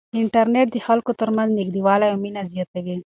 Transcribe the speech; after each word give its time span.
انټرنیټ 0.19 0.67
د 0.71 0.77
خلکو 0.87 1.11
ترمنځ 1.19 1.49
نږدېوالی 1.59 2.05
او 2.09 2.17
مینه 2.23 2.41
زیاتوي. 2.53 2.95